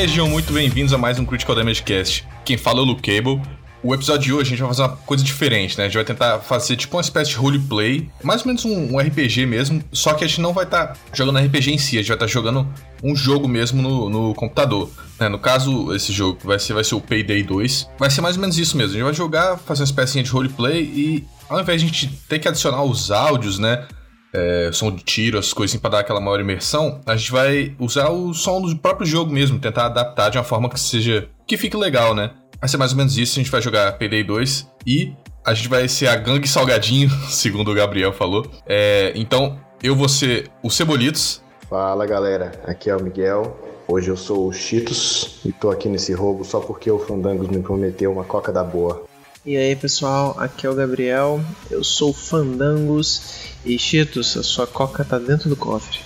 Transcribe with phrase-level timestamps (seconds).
[0.00, 2.26] Sejam muito bem-vindos a mais um Critical Damage Cast.
[2.42, 3.38] Quem fala é o Luke Cable.
[3.82, 5.84] O episódio de hoje a gente vai fazer uma coisa diferente, né?
[5.84, 8.98] A gente vai tentar fazer tipo uma espécie de roleplay, mais ou menos um, um
[8.98, 12.00] RPG mesmo, só que a gente não vai estar tá jogando RPG em si, a
[12.00, 12.66] gente vai estar tá jogando
[13.04, 14.88] um jogo mesmo no, no computador.
[15.18, 15.28] Né?
[15.28, 17.90] No caso, esse jogo vai ser, vai ser o Payday 2.
[17.98, 18.92] Vai ser mais ou menos isso mesmo.
[18.92, 22.06] A gente vai jogar, fazer uma espécie de roleplay e ao invés de a gente
[22.26, 23.86] ter que adicionar os áudios, né?
[24.32, 28.10] É, som de tiro, essas coisas assim, dar aquela maior imersão, a gente vai usar
[28.10, 31.28] o som do próprio jogo mesmo, tentar adaptar de uma forma que seja.
[31.46, 32.30] que fique legal, né?
[32.60, 33.38] Vai ser mais ou menos isso.
[33.38, 35.12] A gente vai jogar Payday 2 e
[35.44, 38.46] a gente vai ser a gangue salgadinho, segundo o Gabriel falou.
[38.66, 41.42] É, então, eu vou ser o Cebolitos.
[41.68, 43.56] Fala galera, aqui é o Miguel.
[43.88, 47.60] Hoje eu sou o Cheetos e tô aqui nesse roubo só porque o Fandangos me
[47.60, 49.04] prometeu uma coca da boa.
[49.44, 54.66] E aí pessoal, aqui é o Gabriel, eu sou o Fandangos e Cheetos, a sua
[54.66, 55.98] coca tá dentro do cofre.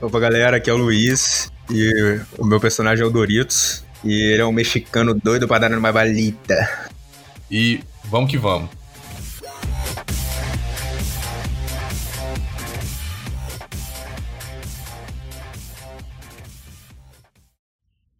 [0.00, 3.84] Opa galera, aqui é o Luiz e o meu personagem é o Doritos.
[4.04, 6.88] E ele é um mexicano doido pra dar uma balita.
[7.50, 8.70] E vamos que vamos.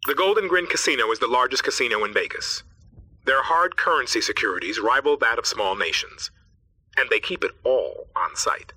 [0.05, 2.65] The Golden Grin Casino is the largest casino in Vegas.
[3.27, 6.31] Their hard currency securities rival that of small nations,
[6.95, 8.71] and they keep it all on site.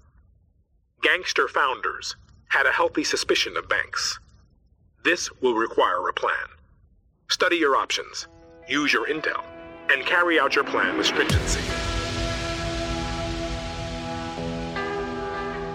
[1.03, 2.17] Gangster founders
[2.49, 4.19] had a healthy suspicion of banks.
[5.05, 6.49] This will require a plan.
[7.29, 8.27] Study your options,
[8.69, 9.45] use your intel,
[9.89, 11.80] and carry out your plan with stringency.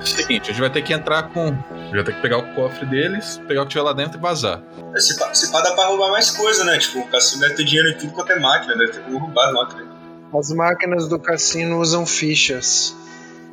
[0.06, 1.48] Seguinte, a gente vai ter que entrar com.
[1.48, 4.20] A gente vai ter que pegar o cofre deles, pegar o que tiver lá dentro
[4.20, 4.62] e vazar.
[4.98, 6.78] Se pá, se pá dá pra roubar mais coisa, né?
[6.78, 9.48] Tipo, o cassino deve ter dinheiro em tudo quanto é máquina, deve ter como roubar
[9.48, 9.88] as máquinas.
[10.34, 12.96] As máquinas do cassino usam fichas.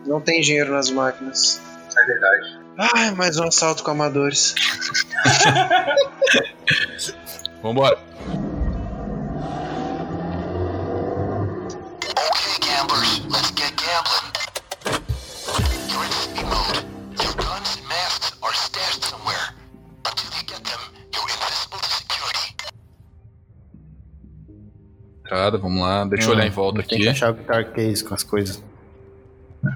[0.06, 1.60] Não tem dinheiro nas máquinas.
[1.97, 2.59] É verdade.
[2.78, 4.54] Ai, mais um assalto com amadores.
[7.62, 7.98] Vambora.
[12.03, 14.31] Okay, gamblers, let's get gambling.
[16.53, 16.87] You're in sleep
[17.17, 17.23] mode.
[17.23, 19.55] Your guns and masks are stashed somewhere.
[20.05, 20.81] Until you get them,
[21.13, 22.55] you're invisible to security.
[25.25, 26.05] Entrada, vamos lá.
[26.05, 27.03] Deixa eu olhar em volta Tem aqui.
[27.05, 28.63] que achar o guitar case com as coisas.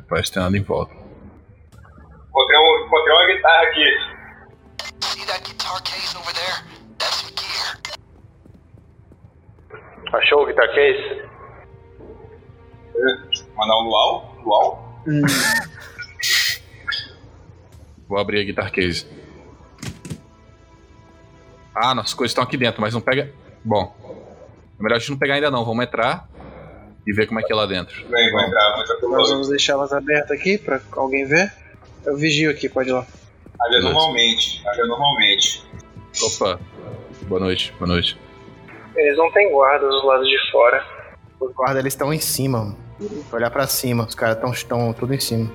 [0.08, 0.92] Parece que tem nada em volta.
[0.94, 3.86] Encontrei, um, encontrei uma guitarra aqui.
[5.00, 6.64] See that guitar case over there?
[6.98, 7.80] That's your gear.
[10.12, 11.22] Achou o guitar case?
[13.56, 14.36] Mandar um luau?
[14.44, 15.02] Luau?
[18.08, 19.06] Vou abrir a guitar case.
[21.74, 23.32] Ah, nossas coisas estão aqui dentro, mas não pega.
[23.64, 23.94] Bom,
[24.78, 25.64] é melhor a gente não pegar ainda não.
[25.64, 26.28] Vamos entrar
[27.06, 27.96] e ver como é que é lá dentro.
[28.08, 31.52] Vem, vou entrar, vou entrar pelo Nós vamos deixar elas abertas aqui pra alguém ver.
[32.04, 33.06] Eu vigio aqui, pode ir lá.
[33.60, 35.64] Haja normalmente, haja normalmente.
[36.22, 36.60] Opa.
[37.22, 38.18] Boa noite, boa noite.
[38.94, 40.84] Eles não têm guardas do lado de fora.
[41.40, 42.78] Os guardas eles estão em cima, mano.
[43.32, 45.52] Olhar pra cima, os caras estão tudo em cima.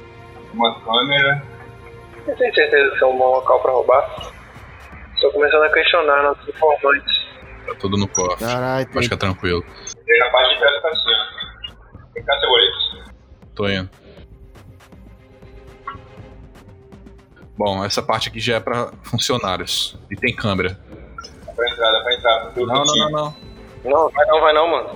[0.54, 1.44] Uma câmera.
[2.28, 4.34] Não tenho certeza que é um bom local pra roubar.
[5.16, 7.32] Estou começando a questionar nossos informantes.
[7.66, 8.46] Tá tudo no cofre.
[8.46, 9.04] Caralho, Pode tem...
[9.04, 9.64] ficar tranquilo.
[10.06, 12.12] Tem na parte de trás cassino.
[12.14, 13.14] Vem cá, cebolitos.
[13.56, 13.90] Tô indo.
[17.58, 20.00] Bom, essa parte aqui já é pra funcionários.
[20.10, 20.80] E tem câmera.
[21.46, 22.52] Dá pra entrar, dá pra entrar.
[22.56, 23.36] Não, não, não, não.
[23.84, 24.90] Não, vai não, vai não, mano.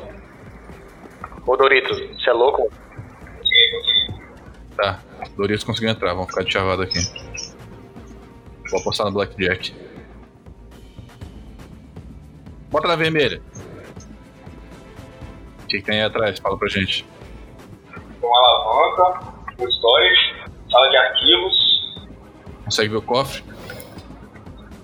[1.46, 2.72] Ô Doritos, você é louco?
[4.76, 5.00] Tá.
[5.36, 7.00] Doritos conseguiu entrar, vamos ficar de chavado aqui.
[8.72, 9.76] Vou apostar no Blackjack.
[12.72, 13.42] Bota na vermelha.
[15.64, 16.40] O que, que tem aí atrás?
[16.40, 17.06] Fala pra gente.
[18.22, 20.36] Uma alavanca, um storage,
[20.72, 22.16] sala de arquivos.
[22.64, 23.44] Consegue ver o cofre?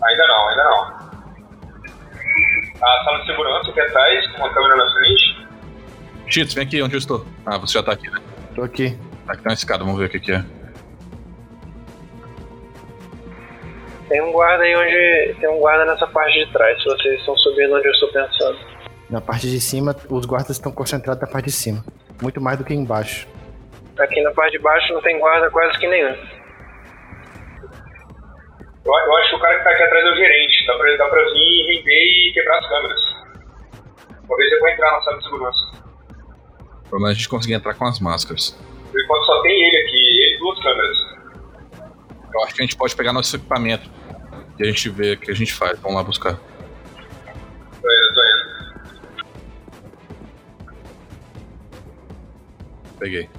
[0.04, 1.12] Ainda não, ainda não.
[2.84, 5.48] A sala de segurança aqui atrás, com uma câmera na frente.
[6.28, 7.26] Cheats, vem aqui onde eu estou.
[7.46, 8.20] Ah, você já tá aqui, né?
[8.56, 8.98] Tô aqui.
[9.32, 10.44] Aqui tem uma escada, vamos ver o que, que é.
[14.10, 15.40] Tem um guarda aí onde.
[15.40, 18.60] Tem um guarda nessa parte de trás, se vocês estão subindo onde eu estou pensando.
[19.10, 21.82] Na parte de cima, os guardas estão concentrados na parte de cima.
[22.22, 23.26] Muito mais do que embaixo.
[23.98, 26.14] Aqui na parte de baixo não tem guarda quase que nenhum.
[28.84, 30.68] Eu, eu acho que o cara que tá aqui atrás é o gerente.
[30.68, 33.02] Dá pra, dá pra vir, render e quebrar as câmeras.
[34.28, 35.72] Talvez eu vou entrar na sala de segurança.
[36.86, 38.60] O problema é a gente conseguir entrar com as máscaras.
[38.92, 40.98] Por enquanto só tem ele aqui, ele e duas câmeras.
[42.34, 43.90] Eu acho que a gente pode pegar nosso equipamento.
[44.60, 45.80] E a gente vê o que a gente faz.
[45.80, 46.36] Vamos lá buscar.
[46.36, 48.52] Tô indo, tô indo.
[53.00, 53.30] Peguei.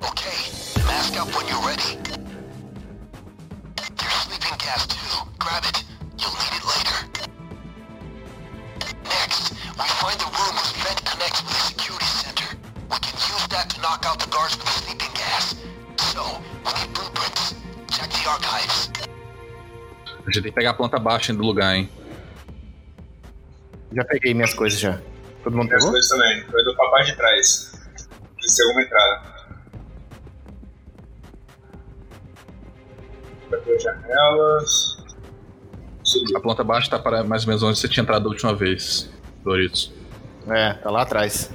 [0.00, 0.38] Okay,
[0.86, 1.98] mask up when you're ready.
[3.96, 5.28] There's sleeping gas too.
[5.38, 5.91] Grab it.
[20.32, 21.88] Gente tem que pegar a planta baixa do lugar, hein?
[23.92, 25.00] Já peguei minhas coisas já.
[25.44, 25.90] Todo mundo Minhas pegou?
[25.92, 26.42] coisas também.
[26.44, 27.72] Foi do papai de trás.
[28.38, 29.32] De ser uma entrada.
[33.52, 34.96] Abrir as janelas.
[36.02, 36.36] Subir.
[36.36, 39.10] A planta baixa tá para mais ou menos onde você tinha entrado da última vez,
[39.44, 39.92] Doritos.
[40.48, 41.50] É, tá lá atrás.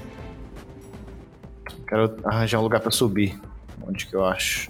[1.88, 3.39] Quero arranjar um lugar pra subir.
[3.81, 4.69] Onde que eu acho?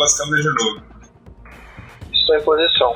[0.00, 0.82] Pelas câmeras de novo.
[2.12, 2.92] Estou em posição.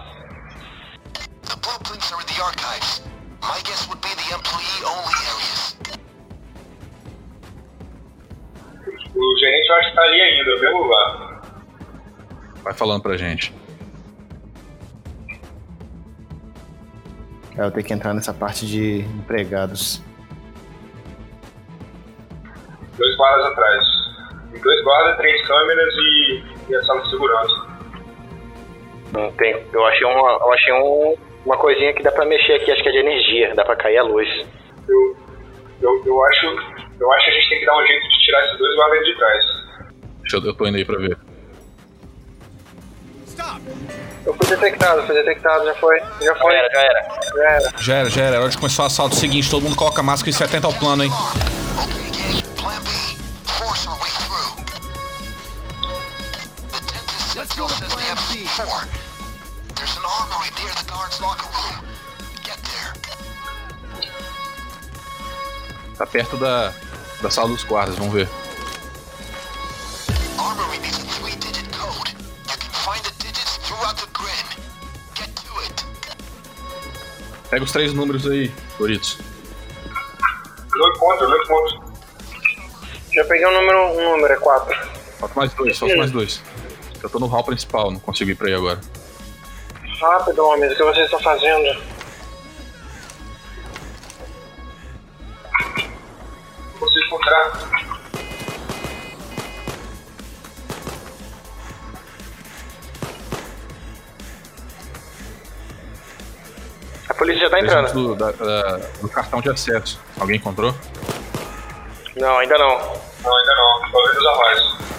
[1.43, 3.03] The blueprints are in the archives.
[3.43, 5.77] My guess would be the employee-only areas.
[9.15, 11.43] O gerente eu acho que tá ali ainda, no mesmo lugar.
[12.63, 13.55] Vai falando pra gente.
[17.57, 20.03] É, eu tenho que entrar nessa parte de empregados.
[22.97, 24.05] Dois guardas atrás.
[24.63, 26.24] Dois guardas, três câmeras e,
[26.69, 27.67] e a sala de segurança.
[29.13, 29.57] Não tem.
[29.73, 31.17] Eu achei uma, eu achei um,
[31.47, 33.99] uma coisinha que dá pra mexer aqui, acho que é de energia, dá pra cair
[33.99, 34.29] a luz.
[34.89, 35.17] Eu,
[35.83, 36.47] eu, eu acho.
[36.99, 39.05] Eu acho que a gente tem que dar um jeito de tirar esses dois guardas
[39.05, 39.45] de trás.
[40.21, 41.19] Deixa eu, eu tô indo aí pra ver.
[44.27, 46.01] Eu fui detectado, fui detectado, já foi.
[46.23, 46.53] Já foi.
[46.53, 47.03] Já era, já era.
[47.35, 47.73] Já era.
[47.79, 48.37] Já era, já era.
[48.37, 49.15] É hora de começar o assalto.
[49.15, 51.11] Seguinte, todo mundo coloca a máscara e se atenta ao plano, hein?
[58.55, 58.87] Four.
[59.75, 61.85] There's an armory near the guard's locker room.
[62.45, 62.93] Get there.
[65.99, 66.73] Tá perto da,
[67.21, 68.29] da sala dos guardas, vamos ver.
[70.39, 72.15] Armory needs a three-digit code.
[72.47, 74.47] You can find the digits throughout the grid.
[75.17, 75.85] Get to it.
[77.51, 79.19] Pega os três números aí, Doritos.
[80.77, 81.95] Não encontro, não encontro.
[83.13, 84.75] Já peguei um número, um número, é 4.
[85.19, 86.41] Falta mais dois, falta mais dois.
[87.05, 88.81] Eu tô no hall principal, não consigo ir pra aí agora.
[90.01, 91.63] Rápido, homens, o que vocês estão fazendo?
[96.73, 97.53] Não consigo encontrar.
[107.09, 107.93] A polícia já tá entrando.
[107.93, 110.01] do, da- da- do cartão de acesso.
[110.19, 110.75] Alguém encontrou?
[112.17, 112.79] Não, ainda não.
[113.23, 113.81] Não, ainda não.
[113.83, 114.94] Vendo os armários.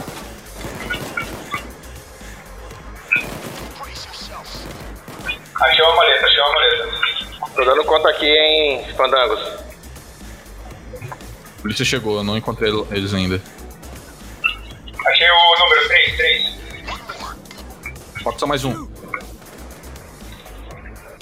[5.66, 6.90] Achei uma maleta, achei uma maleta.
[7.56, 9.42] Tô dando conta aqui em Fandangos.
[11.00, 13.42] A polícia chegou, eu não encontrei eles ainda.
[15.08, 16.56] Achei o número 3, 3.
[18.24, 18.88] Falta só mais um.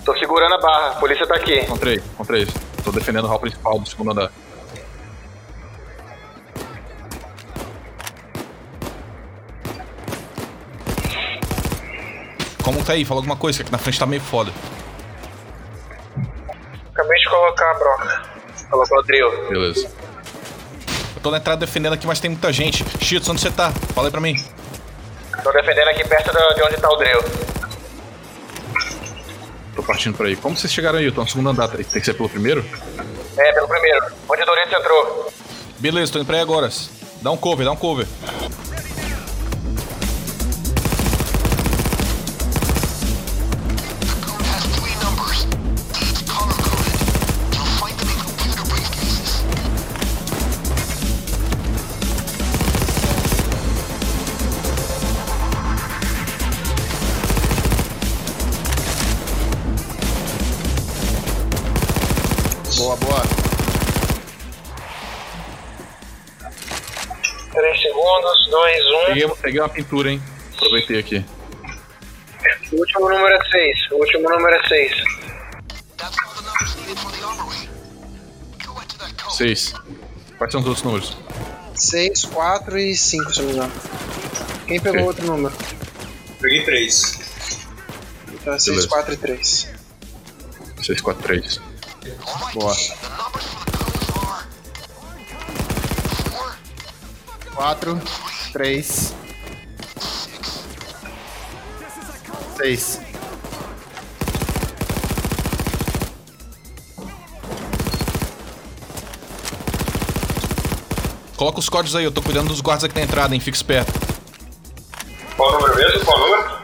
[0.03, 1.59] Tô segurando a barra, a polícia tá aqui.
[1.59, 2.45] Encontrei, encontrei.
[2.83, 4.29] Tô defendendo o hall principal do segundo andar.
[12.63, 13.03] Como tá aí?
[13.03, 14.51] Fala alguma coisa, que aqui na frente tá meio foda.
[16.93, 18.21] Acabei de colocar a broca.
[18.69, 19.49] Colocou o drill.
[19.49, 19.91] Beleza.
[21.15, 22.85] Eu tô na entrada defendendo aqui, mas tem muita gente.
[23.03, 23.71] Cheetos, onde você tá?
[23.93, 24.35] Fala aí pra mim.
[25.43, 27.23] Tô defendendo aqui perto de onde tá o drill.
[29.75, 30.35] Tô partindo por aí.
[30.35, 31.05] Como vocês chegaram aí?
[31.05, 31.67] Eu tô no segundo andar.
[31.67, 32.63] Tem tem que ser pelo primeiro?
[33.37, 34.05] É, pelo primeiro.
[34.29, 35.33] Onde o Doritos entrou.
[35.79, 36.69] Beleza, tô indo pra aí agora.
[37.21, 38.07] Dá um cover, dá um cover.
[68.53, 69.05] 2, 1.
[69.07, 70.21] Peguei, peguei uma pintura, hein?
[70.55, 71.25] Aproveitei aqui.
[72.71, 73.91] O último número é 6.
[73.91, 74.91] O último número é 6.
[75.97, 77.69] That's all the numbers needed for the armory.
[78.65, 79.35] Go into that code.
[79.37, 79.73] Seis.
[80.37, 81.17] Quais são os outros números?
[81.75, 83.73] 6, 4 e 5, se não me engano.
[84.67, 85.07] Quem pegou Ok.
[85.07, 85.55] outro número?
[86.39, 87.19] Peguei 3.
[88.33, 88.87] Então é 6, Beleza.
[88.89, 89.69] 4 e 3.
[90.83, 91.59] 6, 4, 3.
[92.27, 92.75] Alright, Boa.
[92.75, 94.43] the numbers for the codes are...
[96.29, 96.55] Four,
[97.55, 98.01] 4,
[98.53, 99.15] 3,
[102.55, 103.01] 6.
[111.35, 113.39] Coloca os códigos aí, eu tô cuidando dos guardas aqui na entrada, hein?
[113.39, 113.91] Fica esperto.
[115.35, 116.05] Qual o número mesmo?
[116.05, 116.61] Qual o número?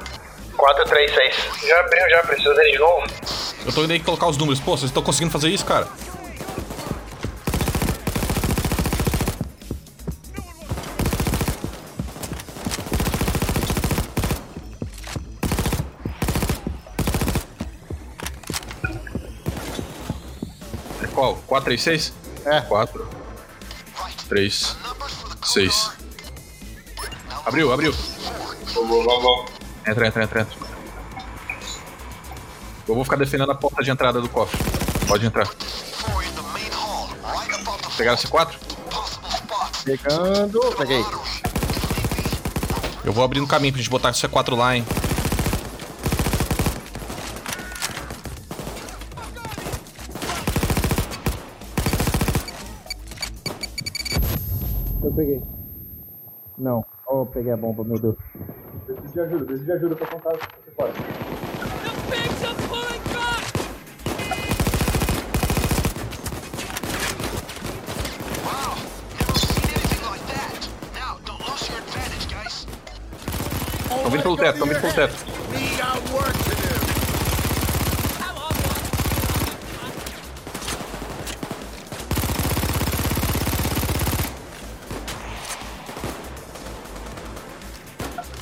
[0.55, 1.36] 4, 3, 6.
[1.67, 2.24] Já abriu, já.
[2.24, 3.08] Precisa dele de novo.
[3.65, 4.60] Eu tô indo aí colocar os números.
[4.60, 5.88] Pô, vocês estão conseguindo fazer isso, cara?
[21.50, 22.13] 4, 3, 6?
[22.46, 22.62] É.
[22.62, 23.10] 4,
[24.29, 24.77] 3,
[25.44, 25.91] 6.
[27.44, 27.91] Abriu, abriu.
[28.75, 29.51] Vamos, vamos, vamos.
[29.88, 30.70] Entra, entra, entra, entra.
[32.88, 34.60] Eu vou ficar defendendo a porta de entrada do cofre.
[35.08, 35.50] Pode entrar.
[37.98, 38.53] Pegaram C4?
[39.84, 40.60] Pegando.
[40.77, 41.03] Peguei.
[43.03, 44.86] Eu vou abrindo caminho pra gente botar C4 lá, hein.
[55.20, 55.44] Peguei.
[56.58, 56.86] Não.
[57.06, 58.16] Oh, peguei a bomba, meu Deus.
[58.86, 60.94] Preciso de ajuda, preciso de ajuda pra contar o que você pode.
[73.90, 76.49] Tão vindo pelo teto, tão vindo pelo teto.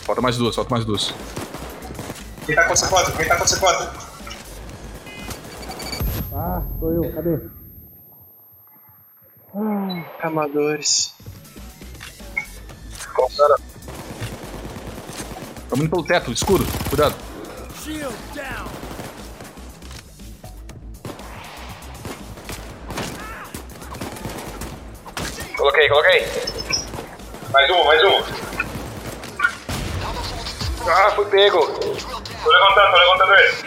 [0.08, 1.14] Falta mais duas, falta mais duas.
[2.46, 3.18] Quem tá com C4?
[3.18, 3.90] Quem tá com C4?
[6.34, 7.38] Ah, sou eu, cadê?
[10.24, 11.14] Amadores.
[15.70, 17.16] Tamo indo pelo teto, escuro, cuidado.
[25.58, 26.26] Coloquei, coloquei.
[27.52, 28.47] Mais um, mais um.
[30.90, 31.60] Ah, fui pego.
[31.68, 33.58] Tô levantando, tô levantando ele.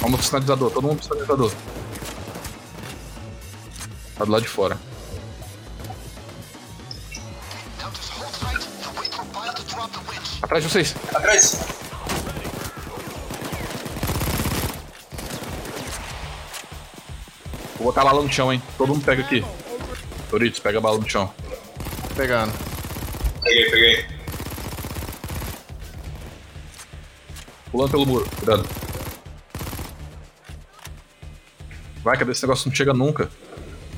[0.00, 1.52] Vamos pro sinalizador, todo mundo pro sinalizador.
[4.16, 4.93] Tá do lado de fora.
[10.42, 10.94] Atrás de vocês.
[11.14, 11.58] Atrás.
[17.76, 18.62] Vou botar a bala no chão, hein.
[18.78, 19.44] Todo mundo pega aqui.
[20.30, 21.32] Doritos, pega a bala no chão.
[22.16, 22.52] Pegando.
[23.42, 24.06] Peguei, peguei.
[27.70, 28.68] Pulando pelo muro, cuidado.
[32.02, 32.68] Vai, cadê esse negócio?
[32.68, 33.30] Não chega nunca.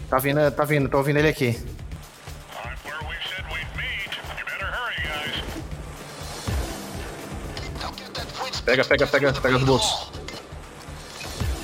[0.09, 1.76] Tá vindo, tá vindo, tô ouvindo ele aqui.
[8.67, 10.09] Pega, pega, pega, pega as bolsas.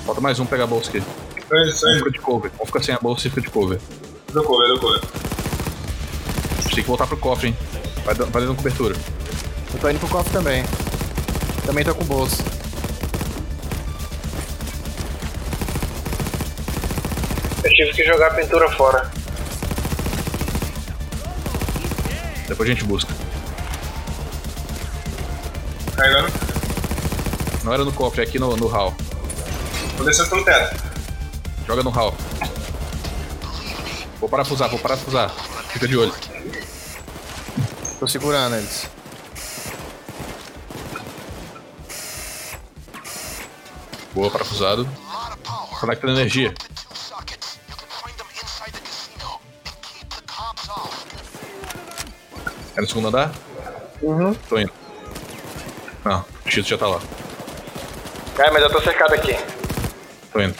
[0.06, 1.00] Falta mais um pegar a bolsa aqui.
[1.00, 1.98] Um indo.
[1.98, 2.50] fica de cover.
[2.60, 3.78] Um fica sem a bolsa e fica de cover.
[4.32, 5.00] Deu cover, deu cover.
[6.58, 7.56] A gente tem que voltar pro cofre, hein.
[8.04, 8.94] Vai, dando- vai dando cobertura.
[9.74, 10.64] Eu tô indo pro cofre também.
[11.66, 12.42] Também tô com bolsa.
[17.64, 19.10] Eu tive que jogar a pintura fora.
[22.48, 23.12] Depois a gente busca.
[25.96, 26.41] Carregando.
[27.64, 28.94] Não era no cofre, é aqui no, no hall.
[29.96, 30.82] Tô descendo pelo teto.
[31.66, 32.14] Joga no hall.
[34.18, 35.30] Vou parafusar, vou parafusar.
[35.68, 36.12] Fica de olho.
[38.00, 38.88] Tô segurando eles.
[44.12, 44.88] Boa, parafusado.
[45.80, 46.52] Conecta na energia.
[52.74, 53.32] É no segundo andar?
[54.00, 54.34] Uhum.
[54.34, 54.72] Tô indo.
[56.04, 57.00] Não, o Cheeto já tá lá.
[58.38, 59.36] É, mas eu tô cercado aqui.
[60.32, 60.54] Tô indo.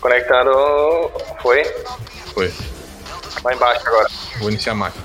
[0.00, 1.10] Conectando.
[1.40, 1.62] Foi.
[2.34, 2.52] Foi.
[3.44, 4.08] Lá embaixo agora.
[4.38, 5.04] Vou iniciar a máquina.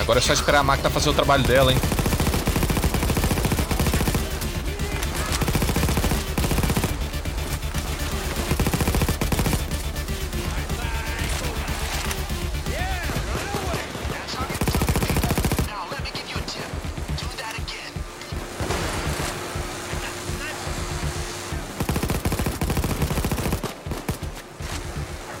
[0.00, 1.78] Agora é só esperar a máquina fazer o trabalho dela, hein?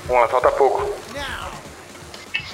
[0.06, 0.80] Vamos lá, falta pouco.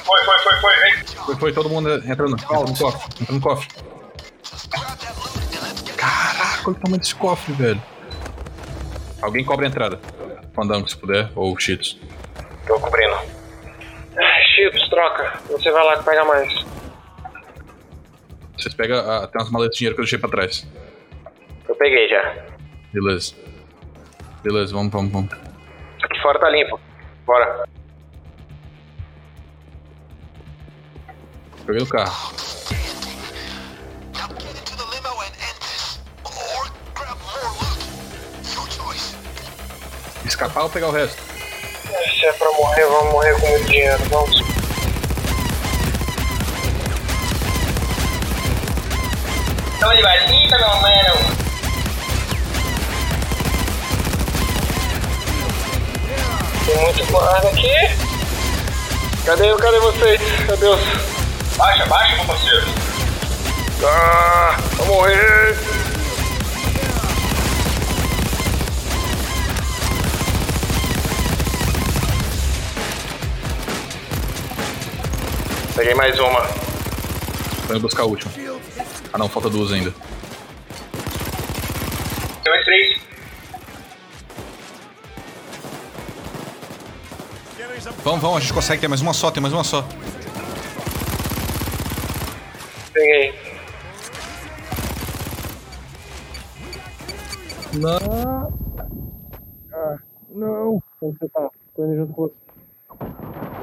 [0.04, 1.04] Foi, foi, foi, foi, vem.
[1.06, 2.36] Foi, foi, todo mundo entrando.
[2.36, 3.22] Entra no cofre.
[3.22, 3.68] Entra no cofre.
[5.96, 7.82] Caraca, olha o tamanho desse cofre, velho.
[9.22, 10.00] Alguém cobra a entrada.
[10.54, 11.98] Fandango, se puder, ou Cheetos.
[12.66, 13.14] Tô cobrindo.
[14.18, 15.38] Ai, Chips, troca.
[15.50, 16.64] Você vai lá que pega mais.
[18.56, 18.98] Vocês pegam.
[18.98, 20.66] a- tem umas maletas de dinheiro que eu deixei pra trás.
[21.68, 22.34] Eu peguei já.
[22.92, 23.34] Beleza.
[24.42, 25.32] Beleza, vamos, vamos, vamos.
[26.02, 26.80] Aqui fora tá limpo.
[27.26, 27.64] Bora.
[31.66, 32.34] Peguei o carro.
[40.24, 41.20] Escapar ou pegar o resto?
[42.18, 43.98] Se é pra morrer, vamos morrer com muito dinheiro.
[44.08, 44.40] Vamos.
[49.80, 51.39] Tô de batida, meu mano.
[56.70, 57.68] Tem muito guarda aqui.
[59.26, 60.20] Cadê, cadê vocês?
[60.46, 60.80] Cadê os...
[61.56, 62.66] Baixa, baixa, meu parceiro.
[63.84, 65.56] Ah, vou morrer.
[75.74, 76.46] Peguei mais uma.
[77.68, 78.30] Indo buscar a última.
[79.12, 79.92] Ah não, falta duas ainda.
[82.44, 82.89] Tem mais três.
[88.02, 89.84] Vamos, vamos, a gente consegue, tem mais uma só, tem mais uma só.
[92.94, 93.34] Peguei.
[97.74, 98.50] Não.
[101.02, 101.50] Onde você tá?
[101.76, 102.34] Tô indo junto com você.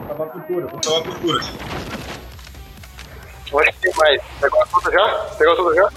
[0.08, 1.40] Tava uma cultura, vou tomar cultura.
[3.52, 4.22] Eu acho que tem mais.
[4.40, 5.14] Pegou tudo já?
[5.38, 5.90] Pegou tudo já?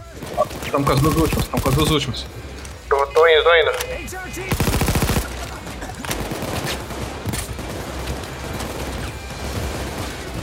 [0.65, 2.27] Estamos com as duas últimas, estamos com as duas últimas.
[2.89, 4.60] Tô, tô indo, tô indo.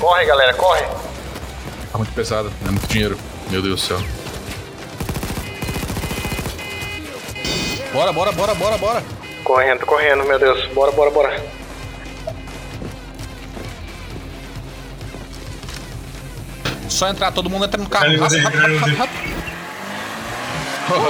[0.07, 0.83] Corre, galera, corre.
[1.91, 3.17] Tá muito pesado, é muito dinheiro.
[3.49, 3.99] Meu Deus do céu.
[7.91, 9.03] Bora, bora, bora, bora, bora.
[9.43, 10.65] Correndo, correndo, meu Deus.
[10.67, 11.45] Bora, bora, bora.
[16.87, 18.05] Só entrar, todo mundo entra no carro.
[18.17, 19.37] Rápido, rápido, rápido, rápido, rápido.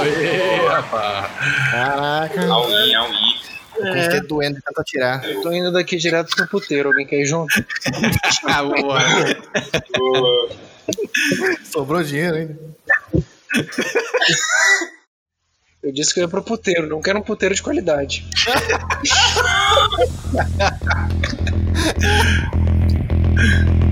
[0.00, 1.26] Oi, rapaz.
[1.70, 3.27] Caraca, Auí, auí.
[3.86, 4.20] É.
[4.20, 5.22] doendo de tanto atirar.
[5.42, 6.88] Tô indo daqui direto pro puteiro.
[6.88, 7.54] Alguém quer ir junto?
[8.44, 9.00] Ah, boa.
[9.96, 10.50] Boa.
[11.64, 12.58] Sobrou dinheiro ainda.
[15.82, 16.88] Eu disse que eu ia pro puteiro.
[16.88, 18.26] Não quero um puteiro de qualidade.